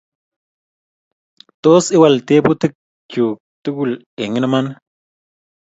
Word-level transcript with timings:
tos 1.61 1.85
iwal 1.95 2.15
tebutik 2.27 2.73
chuk 3.11 3.37
tugul 3.63 3.91
eng 4.23 4.33
iman 4.41 4.65